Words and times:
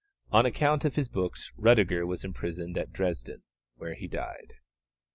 On 0.31 0.47
account 0.47 0.83
of 0.83 0.95
his 0.95 1.07
books 1.09 1.51
Rüdiger 1.59 2.07
was 2.07 2.23
imprisoned 2.25 2.75
at 2.75 2.91
Dresden, 2.91 3.43
where 3.75 3.93
he 3.93 4.07
died. 4.07 4.55